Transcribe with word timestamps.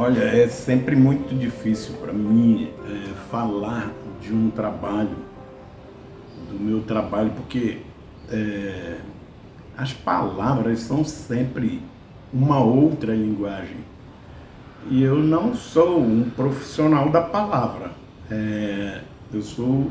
Olha, 0.00 0.22
é 0.22 0.46
sempre 0.46 0.94
muito 0.94 1.36
difícil 1.36 1.96
para 1.96 2.12
mim 2.12 2.70
é, 2.86 3.14
falar 3.32 3.90
de 4.22 4.32
um 4.32 4.48
trabalho, 4.48 5.16
do 6.48 6.56
meu 6.56 6.82
trabalho, 6.82 7.32
porque 7.32 7.78
é, 8.30 8.98
as 9.76 9.92
palavras 9.92 10.78
são 10.82 11.02
sempre 11.02 11.82
uma 12.32 12.60
outra 12.60 13.12
linguagem. 13.12 13.78
E 14.88 15.02
eu 15.02 15.16
não 15.16 15.52
sou 15.52 16.00
um 16.00 16.30
profissional 16.30 17.10
da 17.10 17.20
palavra, 17.20 17.90
é, 18.30 19.00
eu 19.34 19.42
sou 19.42 19.90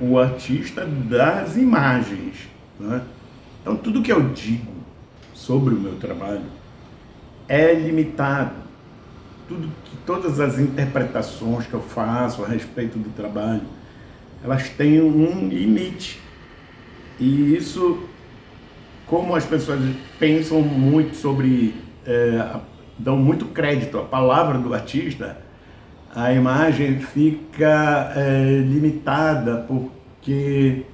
o 0.00 0.18
artista 0.18 0.86
das 0.86 1.54
imagens. 1.58 2.48
Né? 2.80 3.02
Então, 3.60 3.76
tudo 3.76 4.00
que 4.00 4.10
eu 4.10 4.26
digo 4.30 4.72
sobre 5.34 5.74
o 5.74 5.78
meu 5.78 5.96
trabalho 5.96 6.46
é 7.46 7.74
limitado 7.74 8.63
tudo 9.54 9.68
que 9.84 9.96
todas 10.04 10.40
as 10.40 10.58
interpretações 10.58 11.66
que 11.66 11.74
eu 11.74 11.80
faço 11.80 12.44
a 12.44 12.48
respeito 12.48 12.98
do 12.98 13.10
trabalho, 13.10 13.62
elas 14.42 14.68
têm 14.70 15.00
um 15.00 15.48
limite. 15.48 16.20
E 17.18 17.54
isso, 17.54 18.02
como 19.06 19.34
as 19.34 19.46
pessoas 19.46 19.80
pensam 20.18 20.60
muito 20.60 21.14
sobre, 21.16 21.74
é, 22.04 22.56
dão 22.98 23.16
muito 23.16 23.46
crédito 23.46 23.98
à 23.98 24.02
palavra 24.02 24.58
do 24.58 24.74
artista, 24.74 25.38
a 26.14 26.32
imagem 26.32 26.98
fica 26.98 28.12
é, 28.16 28.60
limitada 28.60 29.64
porque 29.68 30.84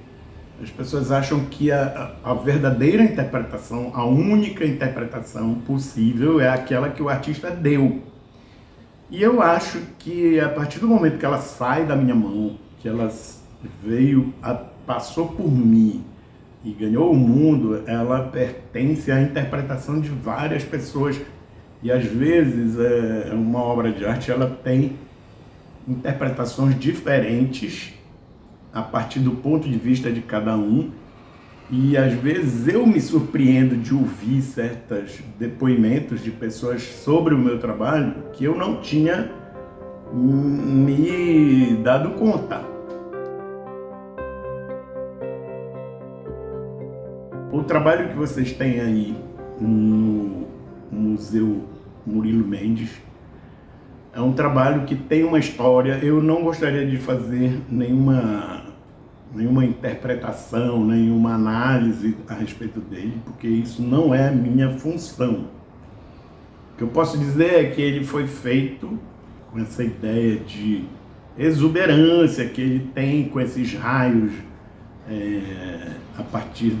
as 0.61 0.69
pessoas 0.69 1.11
acham 1.11 1.45
que 1.45 1.71
a, 1.71 2.11
a, 2.23 2.33
verdadeira 2.35 3.03
interpretação, 3.03 3.91
a 3.95 4.05
única 4.05 4.63
interpretação 4.63 5.55
possível 5.55 6.39
é 6.39 6.47
aquela 6.47 6.89
que 6.89 7.01
o 7.01 7.09
artista 7.09 7.49
deu. 7.49 8.10
E 9.11 9.21
eu 9.21 9.41
acho 9.41 9.77
que 9.99 10.39
a 10.39 10.47
partir 10.47 10.79
do 10.79 10.87
momento 10.87 11.17
que 11.17 11.25
ela 11.25 11.37
sai 11.37 11.85
da 11.85 11.97
minha 11.97 12.15
mão, 12.15 12.57
que 12.79 12.87
ela 12.87 13.13
veio, 13.83 14.33
a, 14.41 14.53
passou 14.53 15.27
por 15.27 15.51
mim 15.51 16.01
e 16.63 16.71
ganhou 16.71 17.11
o 17.11 17.15
mundo, 17.15 17.83
ela 17.85 18.21
pertence 18.29 19.11
à 19.11 19.21
interpretação 19.21 19.99
de 19.99 20.07
várias 20.07 20.63
pessoas. 20.63 21.19
E 21.83 21.91
às 21.91 22.05
vezes 22.05 22.79
é, 22.79 23.33
uma 23.33 23.59
obra 23.59 23.91
de 23.91 24.05
arte 24.05 24.31
ela 24.31 24.57
tem 24.63 24.93
interpretações 25.85 26.79
diferentes 26.79 27.93
a 28.71 28.81
partir 28.81 29.19
do 29.19 29.31
ponto 29.31 29.67
de 29.67 29.77
vista 29.77 30.09
de 30.09 30.21
cada 30.21 30.55
um 30.55 30.89
e 31.71 31.95
às 31.95 32.11
vezes 32.13 32.67
eu 32.67 32.85
me 32.85 32.99
surpreendo 32.99 33.77
de 33.77 33.93
ouvir 33.93 34.41
certos 34.41 35.19
depoimentos 35.39 36.21
de 36.21 36.29
pessoas 36.29 36.81
sobre 36.83 37.33
o 37.33 37.37
meu 37.37 37.59
trabalho 37.59 38.13
que 38.33 38.43
eu 38.43 38.57
não 38.57 38.81
tinha 38.81 39.31
me 40.13 41.77
dado 41.81 42.11
conta. 42.11 42.61
O 47.53 47.63
trabalho 47.63 48.09
que 48.09 48.15
vocês 48.15 48.51
têm 48.51 48.81
aí 48.81 49.15
no 49.57 50.45
Museu 50.91 51.63
Murilo 52.05 52.45
Mendes 52.45 52.91
é 54.13 54.19
um 54.19 54.33
trabalho 54.33 54.83
que 54.83 54.95
tem 54.95 55.23
uma 55.23 55.39
história. 55.39 55.99
Eu 56.03 56.21
não 56.21 56.43
gostaria 56.43 56.85
de 56.85 56.97
fazer 56.97 57.61
nenhuma 57.69 58.70
nenhuma 59.33 59.65
interpretação, 59.65 60.85
nenhuma 60.85 61.35
análise 61.35 62.17
a 62.27 62.33
respeito 62.33 62.79
dele, 62.79 63.17
porque 63.25 63.47
isso 63.47 63.81
não 63.81 64.13
é 64.13 64.27
a 64.27 64.31
minha 64.31 64.71
função. 64.71 65.45
O 66.73 66.77
que 66.77 66.83
eu 66.83 66.87
posso 66.89 67.17
dizer 67.17 67.53
é 67.53 67.69
que 67.69 67.81
ele 67.81 68.03
foi 68.03 68.27
feito 68.27 68.99
com 69.51 69.59
essa 69.59 69.83
ideia 69.83 70.37
de 70.37 70.85
exuberância 71.37 72.47
que 72.49 72.61
ele 72.61 72.91
tem 72.93 73.29
com 73.29 73.39
esses 73.39 73.73
raios 73.73 74.31
é, 75.09 75.91
a 76.17 76.23
partir 76.23 76.75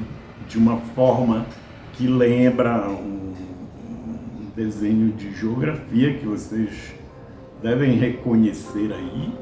de 0.47 0.57
uma 0.57 0.77
forma 0.77 1.45
que 1.93 2.07
lembra 2.07 2.89
um, 2.89 3.33
um 3.33 4.45
desenho 4.55 5.11
de 5.13 5.33
geografia 5.33 6.13
que 6.15 6.25
vocês 6.25 6.93
devem 7.61 7.93
reconhecer 7.93 8.91
aí 8.91 9.33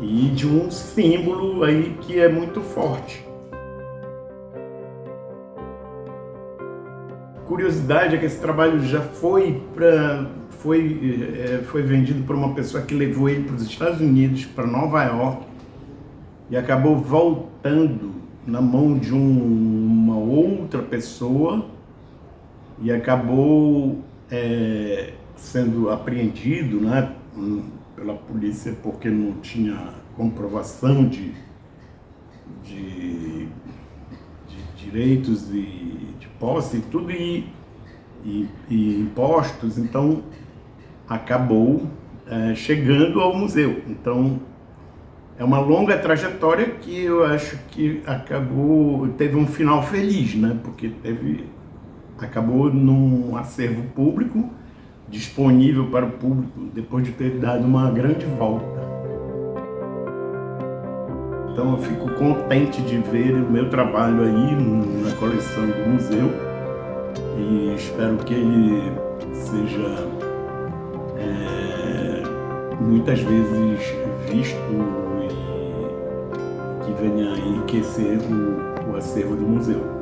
e 0.00 0.28
de 0.28 0.46
um 0.46 0.70
símbolo 0.70 1.64
aí 1.64 1.96
que 2.00 2.18
é 2.18 2.28
muito 2.28 2.60
forte. 2.60 3.26
Curiosidade 7.46 8.14
é 8.14 8.18
que 8.18 8.26
esse 8.26 8.40
trabalho 8.40 8.80
já 8.80 9.00
foi 9.00 9.62
para 9.74 10.26
foi 10.50 11.38
é, 11.38 11.58
foi 11.64 11.82
vendido 11.82 12.24
por 12.24 12.36
uma 12.36 12.52
pessoa 12.54 12.82
que 12.82 12.94
levou 12.94 13.28
ele 13.28 13.44
para 13.44 13.56
os 13.56 13.62
Estados 13.62 14.00
Unidos, 14.00 14.44
para 14.44 14.66
Nova 14.66 15.02
York 15.04 15.46
e 16.50 16.56
acabou 16.56 16.96
voltando 16.96 18.12
na 18.46 18.60
mão 18.60 18.98
de 18.98 19.14
um, 19.14 19.86
uma 19.96 20.16
outra 20.16 20.82
pessoa 20.82 21.66
e 22.80 22.90
acabou 22.90 23.98
é, 24.30 25.12
sendo 25.36 25.90
apreendido, 25.90 26.80
né, 26.80 27.12
pela 27.98 28.14
polícia 28.14 28.74
porque 28.82 29.10
não 29.10 29.32
tinha 29.40 29.94
comprovação 30.16 31.06
de, 31.06 31.32
de, 32.62 33.46
de 33.46 34.62
direitos 34.76 35.50
e 35.50 36.14
de 36.18 36.28
posse 36.38 36.76
e 36.76 36.80
tudo 36.80 37.10
e, 37.10 37.46
e, 38.24 38.48
e 38.70 39.00
impostos, 39.00 39.78
então 39.78 40.22
acabou 41.08 41.86
é, 42.26 42.54
chegando 42.54 43.20
ao 43.20 43.36
museu. 43.36 43.82
Então 43.88 44.40
é 45.36 45.44
uma 45.44 45.58
longa 45.58 45.98
trajetória 45.98 46.70
que 46.70 47.02
eu 47.02 47.24
acho 47.24 47.58
que 47.68 48.02
acabou 48.06 49.08
teve 49.10 49.36
um 49.36 49.46
final 49.46 49.82
feliz, 49.82 50.34
né? 50.34 50.58
Porque 50.62 50.88
teve 50.88 51.46
acabou 52.18 52.72
num 52.72 53.36
acervo 53.36 53.82
público 53.94 54.50
disponível 55.10 55.86
para 55.86 56.06
o 56.06 56.10
público 56.10 56.60
depois 56.74 57.04
de 57.04 57.12
ter 57.12 57.38
dado 57.38 57.64
uma 57.64 57.90
grande 57.90 58.26
volta. 58.26 58.78
Então 61.52 61.72
eu 61.72 61.78
fico 61.78 62.08
contente 62.14 62.80
de 62.82 62.98
ver 62.98 63.34
o 63.34 63.50
meu 63.50 63.68
trabalho 63.68 64.22
aí 64.22 64.54
na 65.02 65.10
coleção 65.16 65.66
do 65.66 65.90
museu 65.90 66.30
e 67.36 67.74
espero 67.74 68.16
que 68.18 68.34
ele 68.34 68.92
seja 69.32 70.08
é, 71.16 72.22
muitas 72.80 73.20
vezes 73.20 73.80
visto 74.30 74.56
e 75.24 76.84
que 76.84 77.02
venha 77.02 77.36
enriquecer 77.38 78.18
o, 78.18 78.92
o 78.92 78.96
acervo 78.96 79.34
do 79.34 79.42
museu. 79.42 79.97